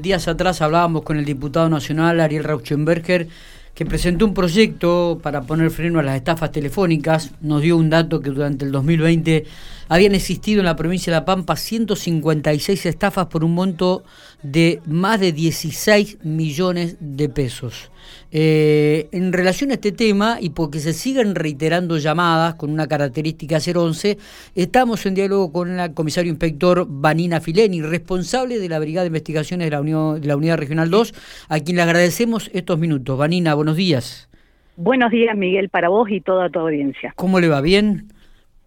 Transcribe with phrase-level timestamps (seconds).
[0.00, 3.28] Días atrás hablábamos con el diputado nacional Ariel Rauschenberger
[3.74, 7.32] que presentó un proyecto para poner freno a las estafas telefónicas.
[7.42, 9.44] Nos dio un dato que durante el 2020
[9.90, 14.04] habían existido en la provincia de La Pampa 156 estafas por un monto
[14.40, 17.90] de más de 16 millones de pesos.
[18.30, 23.58] Eh, en relación a este tema y porque se siguen reiterando llamadas con una característica
[23.58, 24.16] 011,
[24.54, 29.66] estamos en diálogo con el comisario inspector Vanina Fileni, responsable de la Brigada de Investigaciones
[29.66, 33.18] de la, Unión, de la Unidad Regional 2, a quien le agradecemos estos minutos.
[33.18, 34.28] Vanina, buenos días.
[34.76, 37.12] Buenos días, Miguel, para vos y toda tu audiencia.
[37.16, 37.60] ¿Cómo le va?
[37.60, 38.06] ¿Bien?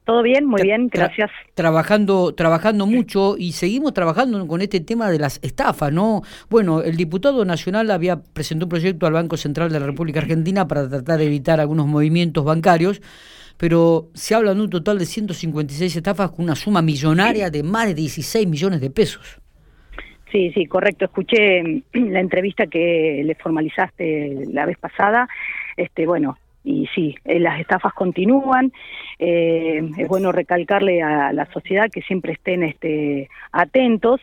[0.05, 1.31] Todo bien, muy bien, gracias.
[1.53, 6.23] trabajando, trabajando mucho y seguimos trabajando con este tema de las estafas, ¿no?
[6.49, 10.67] Bueno, el diputado nacional había presentado un proyecto al Banco Central de la República Argentina
[10.67, 13.01] para tratar de evitar algunos movimientos bancarios,
[13.57, 17.87] pero se habla de un total de 156 estafas con una suma millonaria de más
[17.87, 19.39] de 16 millones de pesos.
[20.33, 21.05] Sí, sí, correcto.
[21.05, 21.61] Escuché
[21.93, 25.29] la entrevista que le formalizaste la vez pasada.
[25.77, 28.71] Este, bueno, y sí, eh, las estafas continúan.
[29.19, 34.21] Eh, es bueno recalcarle a la sociedad que siempre estén este, atentos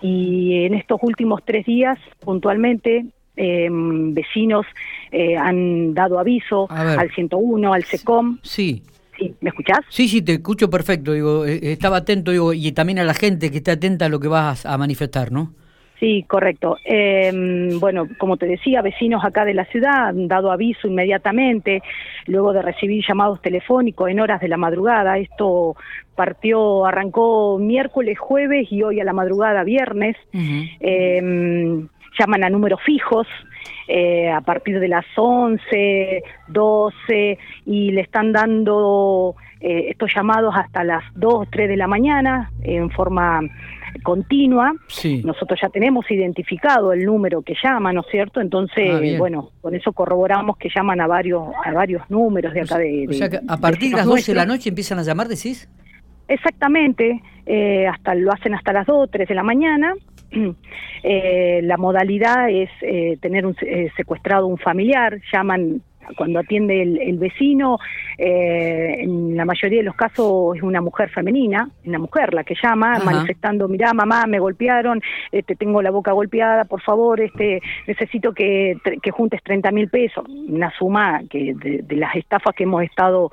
[0.00, 4.66] y en estos últimos tres días, puntualmente, em, vecinos
[5.10, 8.38] eh, han dado aviso al 101, al SECOM.
[8.42, 8.82] Sí.
[9.18, 9.80] Sí, ¿Me escuchás?
[9.90, 11.12] Sí, sí, te escucho perfecto.
[11.12, 14.28] Digo, estaba atento digo, y también a la gente que esté atenta a lo que
[14.28, 15.52] vas a manifestar, ¿no?
[16.02, 16.78] Sí, correcto.
[16.84, 21.80] Em, bueno, como te decía, vecinos acá de la ciudad han dado aviso inmediatamente,
[22.26, 25.16] luego de recibir llamados telefónicos en horas de la madrugada.
[25.18, 25.76] Esto
[26.16, 30.16] partió, arrancó miércoles, jueves y hoy a la madrugada, viernes.
[30.32, 31.86] Em,
[32.18, 33.28] llaman a números fijos.
[33.86, 40.82] Eh, a partir de las 11, 12 y le están dando eh, estos llamados hasta
[40.82, 43.40] las 2, 3 de la mañana en forma
[44.02, 44.72] continua.
[45.24, 48.40] Nosotros ya tenemos identificado el número que llama, ¿no es cierto?
[48.40, 52.78] Entonces, ah, bueno, con eso corroboramos que llaman a varios a varios números de acá
[52.78, 55.28] de, O sea que a partir de las 12 de la noche empiezan a llamar,
[55.28, 55.68] decís?
[56.28, 59.94] Exactamente, eh, hasta lo hacen hasta las 2, 3 de la mañana.
[61.04, 63.56] Eh, la modalidad es eh, tener un,
[63.96, 65.82] secuestrado un familiar, llaman
[66.16, 67.78] cuando atiende el, vecino,
[68.18, 72.54] eh, en la mayoría de los casos es una mujer femenina, una mujer la que
[72.60, 78.32] llama, manifestando, mirá mamá, me golpearon, este, tengo la boca golpeada, por favor, este, necesito
[78.32, 83.30] que, que juntes 30 mil pesos, una suma que de, las estafas que hemos estado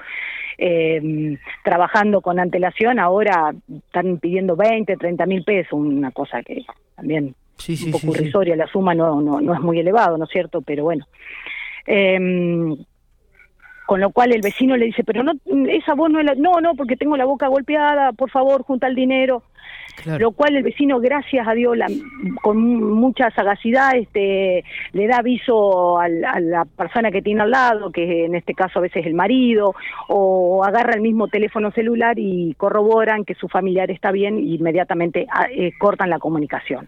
[0.58, 3.54] eh, trabajando con antelación, ahora
[3.88, 6.64] están pidiendo 20, 30 mil pesos, una cosa que
[6.96, 10.32] también sí, un poco irrisoria, la suma no, no, no es muy elevado, ¿no es
[10.32, 10.62] cierto?
[10.62, 11.06] Pero bueno.
[11.86, 12.20] Eh,
[13.90, 15.32] con lo cual el vecino le dice, pero no,
[15.68, 16.36] esa voz no es la...
[16.36, 19.42] No, no, porque tengo la boca golpeada, por favor, junta el dinero.
[20.06, 21.76] Lo cual el vecino, gracias a Dios,
[22.42, 24.64] con mucha sagacidad, este,
[24.94, 28.84] le da aviso a la persona que tiene al lado, que en este caso a
[28.84, 29.74] veces es el marido,
[30.08, 35.26] o agarra el mismo teléfono celular y corroboran que su familiar está bien e inmediatamente
[35.32, 36.88] ah, eh, cortan la comunicación.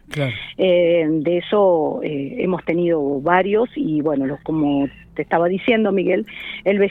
[0.58, 6.26] Eh, de eso eh, hemos tenido varios y bueno, los, como te estaba diciendo, Miguel,
[6.64, 6.91] el vecino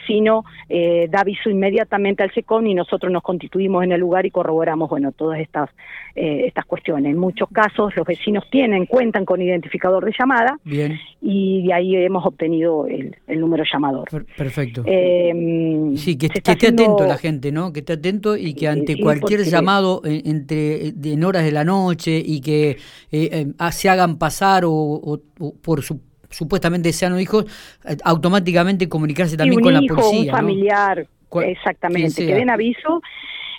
[0.68, 4.88] eh, da aviso inmediatamente al SECON y nosotros nos constituimos en el lugar y corroboramos,
[4.88, 5.70] bueno, todas estas,
[6.14, 7.12] eh, estas cuestiones.
[7.12, 10.98] En muchos casos los vecinos tienen, cuentan con identificador de llamada Bien.
[11.20, 14.08] y de ahí hemos obtenido el, número llamador.
[14.36, 14.82] perfecto.
[14.86, 17.72] Eh, sí, que, esté atento la gente, ¿no?
[17.72, 22.40] Que esté atento y que ante cualquier llamado entre en horas de la noche y
[22.40, 22.76] que
[23.10, 25.20] se hagan pasar o
[25.62, 26.00] por su
[26.30, 27.44] supuestamente sean hijos,
[27.84, 30.32] eh, automáticamente comunicarse también con la policía.
[30.32, 31.06] Un familiar,
[31.44, 33.02] exactamente, que den aviso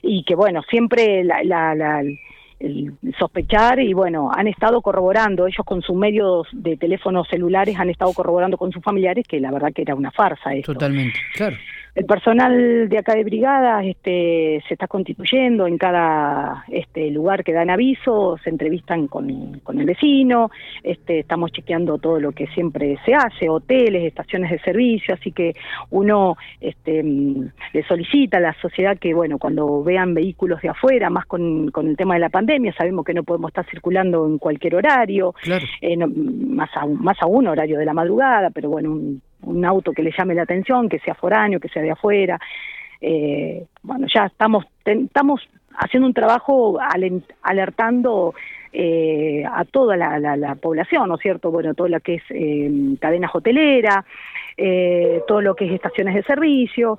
[0.02, 2.02] y que bueno, siempre la, la,
[2.62, 7.90] el sospechar y bueno, han estado corroborando, ellos con sus medios de teléfonos celulares han
[7.90, 10.74] estado corroborando con sus familiares que la verdad que era una farsa esto.
[10.74, 11.58] Totalmente, claro.
[11.94, 17.52] El personal de acá de brigada este, se está constituyendo en cada este, lugar que
[17.52, 20.52] dan aviso, se entrevistan con, con el vecino,
[20.84, 25.54] este, estamos chequeando todo lo que siempre se hace, hoteles, estaciones de servicio, así que
[25.90, 31.26] uno este, le solicita a la sociedad que, bueno, cuando vean vehículos de afuera, más
[31.26, 34.76] con, con el tema de la pandemia, sabemos que no podemos estar circulando en cualquier
[34.76, 35.36] horario,
[35.82, 40.14] eh, más, más aún horario de la madrugada, pero bueno, un un auto que le
[40.18, 42.40] llame la atención, que sea foráneo, que sea de afuera.
[43.00, 45.42] Eh, bueno, ya estamos, estamos
[45.76, 46.78] haciendo un trabajo
[47.42, 48.34] alertando
[48.74, 51.52] eh, a toda la, población, ¿no es cierto?
[51.52, 54.06] Bueno, toda la que es eh, cadenas hoteleras,
[54.58, 56.98] eh, todo lo que es estaciones de servicio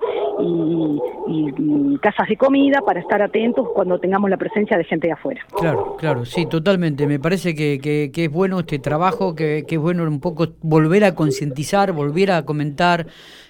[1.29, 5.41] y, casas de comida para estar atentos cuando tengamos la presencia de gente de afuera.
[5.57, 7.07] Claro, claro, sí, totalmente.
[7.07, 7.79] Me parece que,
[8.13, 12.33] que, es bueno este trabajo, que, que es bueno un poco volver a concientizar, volver
[12.33, 13.07] a comentar.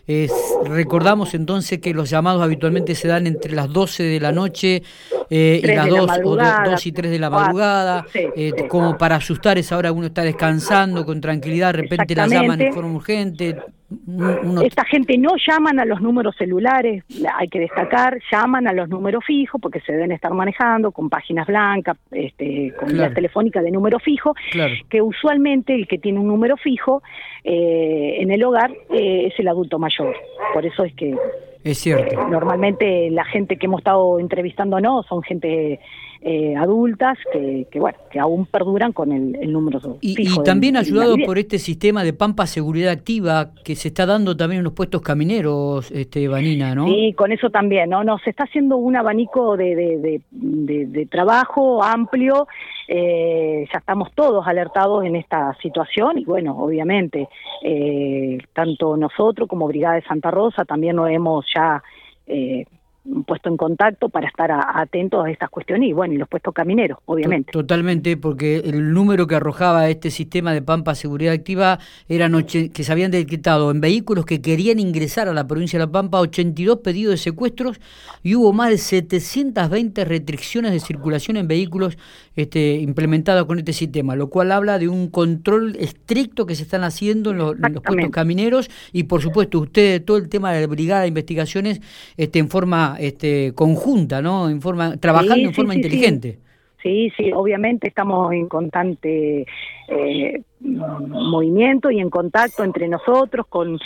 [0.06, 0.32] Es,
[0.64, 4.82] recordamos entonces que los llamados habitualmente se dan entre las 12 de la noche
[5.30, 9.58] eh, y las 2, o 2 y 3 de la madrugada, eh, como para asustar
[9.58, 13.56] esa hora uno está descansando con tranquilidad, de repente la llaman de forma urgente.
[14.64, 17.04] Esta gente no llaman a los números celulares,
[17.34, 21.46] hay que destacar, llaman a los números fijos porque se deben estar manejando con páginas
[21.46, 24.34] blancas, este, con la telefónica de número fijo,
[24.88, 27.02] que usualmente el que tiene un número fijo
[27.44, 30.16] eh, en el hogar eh, es el adulto mayor.
[30.52, 31.16] Por eso es que
[31.64, 32.20] es cierto.
[32.20, 35.80] Eh, normalmente la gente que hemos estado entrevistando no son gente
[36.24, 40.76] eh, adultas que, que, bueno que aún perduran con el, número y, fijo y también
[40.76, 44.72] ayudado por este sistema de Pampa Seguridad Activa que se está dando también en los
[44.72, 46.86] puestos camineros, este Vanina, ¿no?
[46.86, 48.04] Sí, con eso también, ¿no?
[48.04, 52.46] no se está haciendo un abanico de, de, de, trabajo amplio.
[52.86, 57.28] Eh, ya estamos todos alertados en esta situación y bueno, obviamente,
[57.62, 61.82] eh, tanto nosotros como Brigada de Santa Rosa también nos hemos ya
[62.26, 62.66] eh,
[63.26, 66.98] puesto en contacto para estar atentos a estas cuestiones y bueno, y los puestos camineros,
[67.06, 67.50] obviamente.
[67.50, 71.78] Totalmente, porque el número que arrojaba este sistema de Pampa Seguridad Activa
[72.08, 75.92] era que se habían detectado en vehículos que querían ingresar a la provincia de La
[75.92, 77.80] Pampa 82 pedidos de secuestros
[78.22, 81.98] y hubo más de 720 restricciones de circulación en vehículos
[82.36, 86.84] este, implementadas con este sistema, lo cual habla de un control estricto que se están
[86.84, 91.02] haciendo en los, puestos camineros y por supuesto usted todo el tema de la brigada
[91.02, 91.80] de investigaciones
[92.16, 94.48] este, en forma este, conjunta, ¿no?
[94.48, 96.38] En forma, trabajando en forma inteligente.
[96.82, 97.12] Sí.
[97.16, 99.46] sí, obviamente estamos en constante
[99.88, 103.78] eh, movimiento y en contacto entre nosotros con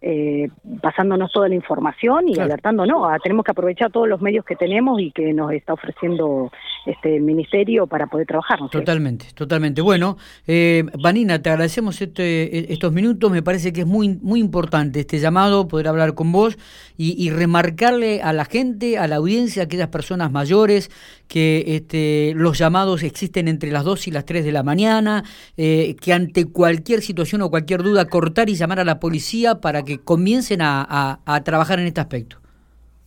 [0.00, 0.48] eh,
[0.84, 3.04] pasándonos toda la información y alertándonos.
[3.08, 6.52] Ah, tenemos que aprovechar todos los medios que tenemos y que nos está ofreciendo
[6.84, 8.58] este el ministerio para poder trabajar.
[8.70, 9.80] Totalmente, totalmente.
[9.80, 13.30] Bueno, eh, Vanina, te agradecemos este, e, estos minutos.
[13.30, 16.58] Me parece que es muy, muy importante este llamado, poder hablar con vos
[16.98, 20.90] y, remarcarle a la gente, a la audiencia, a aquellas personas mayores
[21.26, 25.24] que este, los llamados existen entre las 2 y las 3 de la mañana,
[25.56, 29.82] eh, que ante cualquier situación o cualquier duda cortar y llamar a la policía para
[29.82, 32.38] que comiencen a, trabajar en este aspecto.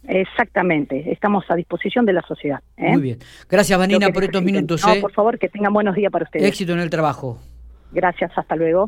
[0.07, 2.59] Exactamente, estamos a disposición de la sociedad.
[2.77, 2.91] ¿eh?
[2.91, 3.19] Muy bien.
[3.49, 4.85] Gracias, Vanina, por estos minutos.
[4.85, 5.01] No, ¿eh?
[5.01, 6.47] por favor, que tengan buenos días para ustedes.
[6.47, 7.39] Éxito en el trabajo.
[7.91, 8.85] Gracias, hasta luego.